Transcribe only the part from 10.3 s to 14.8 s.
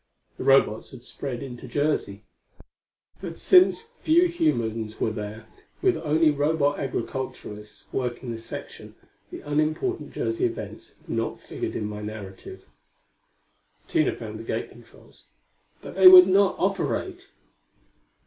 events have not figured in my narrative.] Tina found the gate